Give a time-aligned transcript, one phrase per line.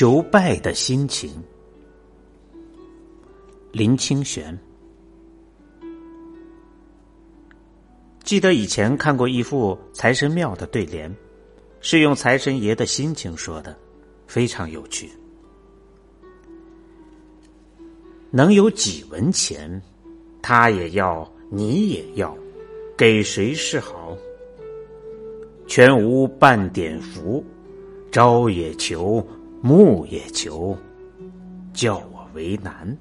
[0.00, 1.30] 求败的心情。
[3.70, 4.58] 林清玄，
[8.24, 11.14] 记得以前看过一副财神庙的对联，
[11.82, 13.76] 是用财神爷的心情说的，
[14.26, 15.10] 非常有趣。
[18.30, 19.82] 能有几文钱，
[20.40, 22.34] 他也要，你也要，
[22.96, 24.16] 给谁是好？
[25.66, 27.44] 全无半点福，
[28.10, 29.22] 朝也求，
[29.62, 30.76] 木也求，
[31.74, 32.96] 叫我为难。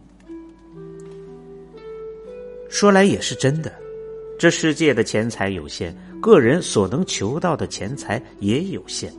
[2.67, 3.71] 说来也是真的，
[4.37, 9.11] 这世界的钱财有限，个人所能求到的钱财也有限。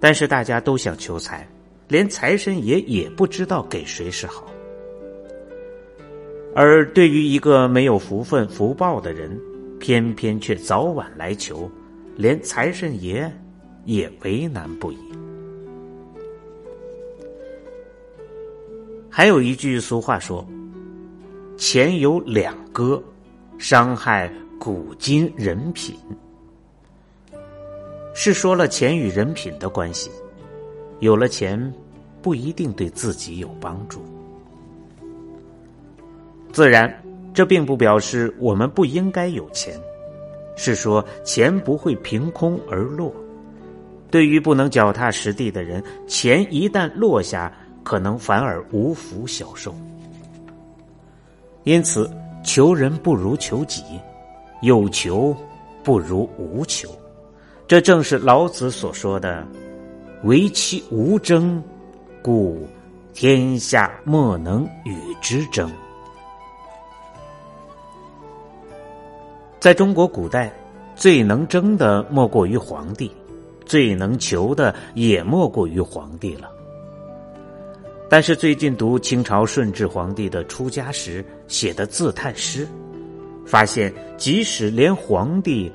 [0.00, 1.46] 但是大家都想求财，
[1.88, 4.50] 连财神爷也不知道给谁是好。
[6.54, 9.38] 而对于一个没有福分福报的人，
[9.78, 11.70] 偏偏却早晚来求，
[12.16, 13.30] 连财神爷
[13.84, 14.96] 也为难不已。
[19.16, 20.46] 还有一句俗话说。
[21.56, 23.02] 钱有两割，
[23.56, 25.96] 伤害古今人品，
[28.14, 30.10] 是说了钱与人品的关系。
[31.00, 31.72] 有了钱，
[32.20, 34.04] 不一定对自己有帮助。
[36.52, 36.94] 自然，
[37.32, 39.80] 这并不表示我们不应该有钱，
[40.56, 43.10] 是说钱不会凭空而落。
[44.10, 47.50] 对于不能脚踏实地的人，钱一旦落下，
[47.86, 49.72] 可能反而无福消受。
[51.62, 52.10] 因此，
[52.42, 53.84] 求人不如求己，
[54.60, 55.32] 有求
[55.84, 56.88] 不如无求。
[57.68, 59.46] 这正是老子所说的
[60.24, 61.62] “唯其无争，
[62.22, 62.66] 故
[63.14, 65.70] 天下莫能与之争”。
[69.60, 70.52] 在中国古代，
[70.96, 73.12] 最能争的莫过于皇帝，
[73.64, 76.50] 最能求的也莫过于皇帝了。
[78.16, 82.66] 但是最近读清朝顺治皇帝的出家时写的自叹诗，
[83.44, 85.70] 发现即使连皇帝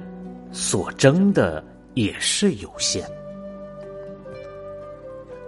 [0.51, 1.63] 所争的
[1.93, 3.07] 也是有限。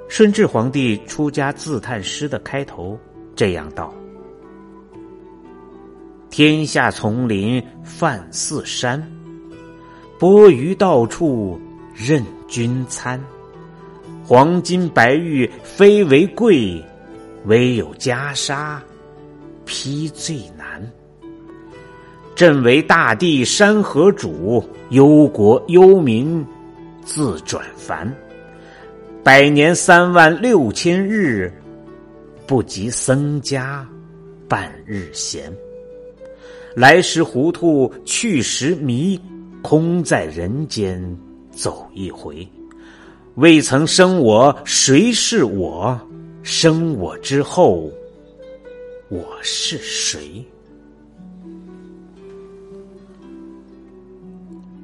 [0.08, 2.96] 顺治皇帝出家自叹诗的开头
[3.36, 3.92] 这样道
[6.30, 9.02] ：“天下丛林泛似山，
[10.20, 11.60] 钵盂到处
[11.96, 13.20] 任君餐。”
[14.26, 16.82] 黄金白玉非为贵，
[17.46, 18.80] 唯有袈裟
[19.66, 20.82] 披最难。
[22.34, 26.44] 朕为大地山河主，忧国忧民
[27.04, 28.12] 自转凡。
[29.22, 31.52] 百年三万六千日，
[32.48, 33.86] 不及僧家
[34.48, 35.52] 半日闲。
[36.76, 39.20] 来时糊涂去时迷，
[39.62, 41.18] 空在人间
[41.52, 42.48] 走一回。
[43.36, 46.00] 未曾生我，谁是我？
[46.44, 47.90] 生我之后，
[49.10, 50.46] 我是谁？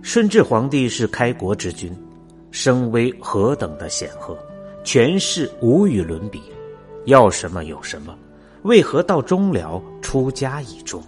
[0.01, 1.95] 顺治皇帝是开国之君，
[2.49, 4.35] 声威何等的显赫，
[4.83, 6.41] 权势无与伦比，
[7.05, 8.17] 要什么有什么。
[8.63, 11.03] 为何到终了出家以终？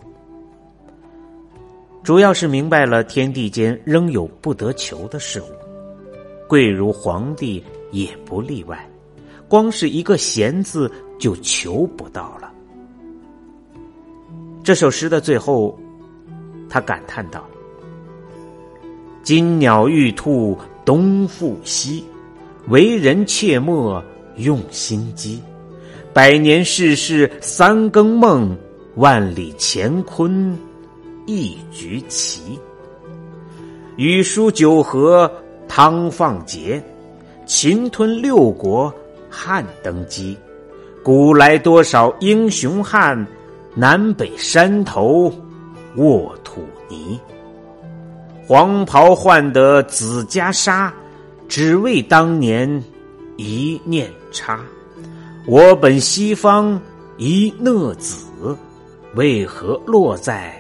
[2.04, 5.46] 主要是明白了天地间仍有不得求的事物。
[6.52, 8.78] 贵如皇帝也不例外，
[9.48, 12.52] 光是一个闲字就求不到了。
[14.62, 15.80] 这首诗的最后，
[16.68, 17.48] 他感叹道
[19.24, 22.04] ：“金鸟玉兔东复西，
[22.68, 24.04] 为人切莫
[24.36, 25.42] 用心机。
[26.12, 28.54] 百年世事三更梦，
[28.96, 30.54] 万里乾坤
[31.26, 32.60] 一局棋。
[33.96, 35.32] 雨疏九河。”
[35.74, 36.82] 汤放桀，
[37.46, 38.94] 秦吞六国，
[39.30, 40.38] 汉登基。
[41.02, 43.26] 古来多少英雄汉，
[43.74, 45.34] 南北山头
[45.96, 47.18] 卧土泥。
[48.46, 50.92] 黄袍换得紫袈裟，
[51.48, 52.84] 只为当年
[53.38, 54.60] 一念差。
[55.48, 56.78] 我本西方
[57.16, 58.28] 一讷子，
[59.16, 60.54] 为何落在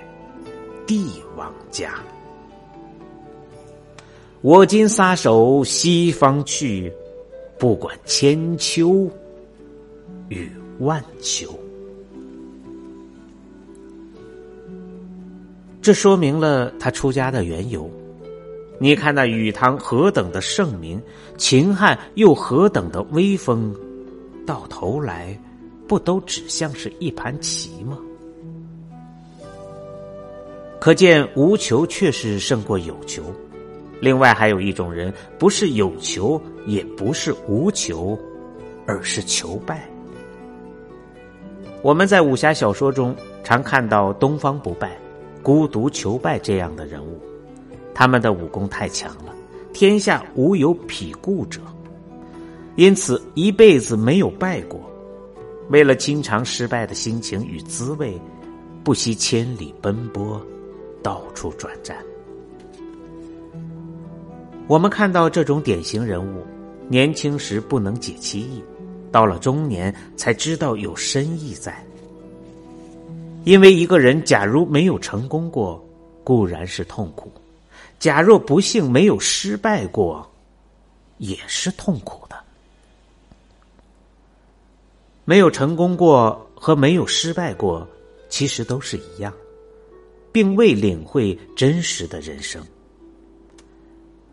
[0.87, 1.95] 帝王家？
[4.41, 6.91] 我今撒手西方去，
[7.59, 9.07] 不管千秋
[10.29, 10.49] 与
[10.79, 11.47] 万秋。
[15.79, 17.88] 这说明了他出家的缘由。
[18.79, 20.99] 你看那禹汤何等的盛名，
[21.38, 23.75] 秦汉又何等的威风，
[24.43, 25.39] 到头来
[25.88, 27.95] 不都只像是一盘棋吗？
[30.79, 33.23] 可见无求确实胜过有求。
[34.01, 38.18] 另外还有一种人，不是有求，也不是无求，
[38.88, 39.88] 而是求败。
[41.83, 44.98] 我们在武侠小说中常看到东方不败、
[45.44, 47.19] 孤独求败这样的人物，
[47.94, 49.36] 他们的武功太强了，
[49.71, 51.62] 天下无有匹顾者，
[52.75, 54.81] 因此一辈子没有败过。
[55.69, 58.19] 为了经常失败的心情与滋味，
[58.83, 60.42] 不惜千里奔波，
[61.03, 61.95] 到处转战。
[64.71, 66.45] 我们看到这种典型人物，
[66.88, 68.63] 年轻时不能解其意。
[69.12, 71.85] 到了中年，才知道有深意在。
[73.44, 75.85] 因为一个人假如没有成功过，
[76.23, 77.27] 固然是痛苦；
[78.00, 80.25] 假若不幸没有失败过，
[81.17, 82.35] 也是痛苦的。
[85.25, 87.85] 没有成功过和没有失败过，
[88.29, 89.33] 其实都是一样，
[90.31, 92.65] 并未领会真实的人生。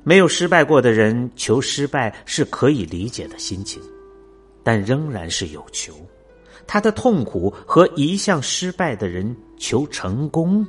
[0.08, 3.78] 没有失败过的人求失败是可以理解的心情。
[4.62, 5.93] 但仍然是有求，
[6.66, 10.66] 他的痛苦和一向失败的人求成功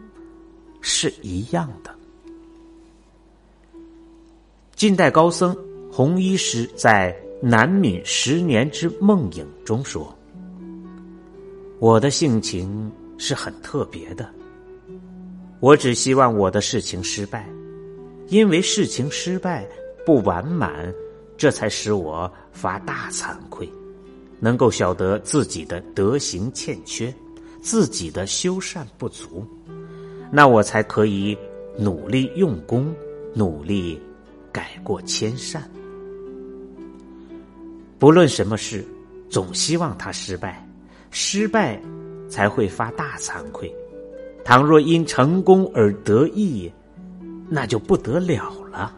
[0.81, 1.95] 是一样的。
[4.75, 5.57] 近代高僧
[5.89, 10.13] 弘一师在《南闽十年之梦影》中说
[11.80, 14.30] ：“我的性情是很特别的，
[15.62, 17.50] 我只希望我的事情失败，
[18.29, 19.67] 因为事情失败
[20.05, 20.93] 不完满，
[21.37, 23.69] 这才使我发大惭愧。”
[24.41, 27.13] 能够晓得自己的德行欠缺，
[27.61, 29.45] 自己的修善不足，
[30.31, 31.37] 那我才可以
[31.77, 32.95] 努力用功，
[33.33, 34.01] 努力
[34.49, 35.69] 改过迁善。
[37.97, 38.87] 不论什么事，
[39.29, 40.65] 总希望他失败，
[41.11, 41.77] 失败
[42.29, 43.69] 才会发大惭愧。
[44.45, 46.71] 倘若因成功而得意，
[47.50, 48.96] 那就不得了了。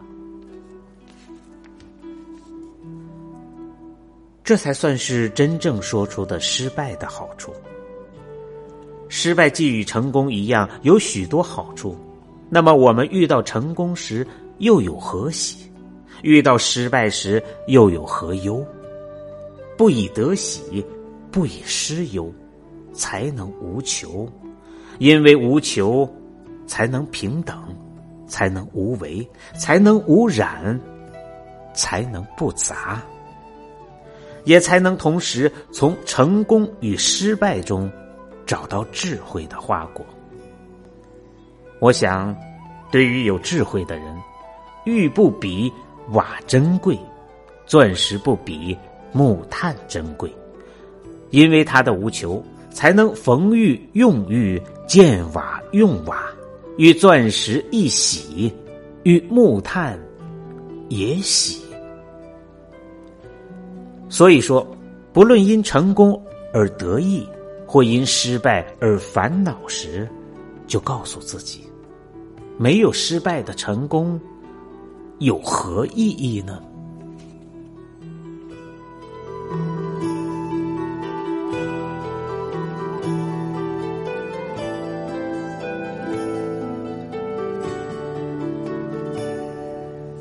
[4.44, 7.52] 这才算是真正说出的失败的好处。
[9.08, 11.96] 失败既与成功一样有许多好处，
[12.48, 14.26] 那么我们遇到成功时
[14.58, 15.70] 又有何喜？
[16.22, 18.64] 遇到失败时又有何忧？
[19.76, 20.84] 不以得喜，
[21.30, 22.32] 不以失忧，
[22.92, 24.28] 才能无求。
[24.98, 26.08] 因为无求，
[26.66, 27.62] 才能平等，
[28.32, 30.80] 才能无为，才能无染，
[31.74, 33.02] 才能不杂。
[34.44, 37.92] 也才能同时从成功与失败中
[38.46, 40.04] 找到智慧的花果。
[41.78, 42.34] 我想，
[42.90, 44.16] 对于有智慧的人，
[44.86, 45.70] 玉不比
[46.12, 46.98] 瓦珍贵，
[47.66, 48.76] 钻石不比
[49.12, 50.34] 木炭珍贵，
[51.28, 56.24] 因为他的无求，才能逢玉用玉，见瓦用瓦，
[56.82, 58.52] 与钻石一喜，
[59.04, 59.96] 与木炭
[60.88, 61.62] 也喜。
[64.08, 64.66] 所以说，
[65.12, 66.20] 不论因成功
[66.52, 67.24] 而得意，
[67.68, 70.08] 或因失败而烦恼时，
[70.66, 71.60] 就告诉自己：
[72.58, 74.20] 没有失败的成功，
[75.20, 76.60] 有何意义呢？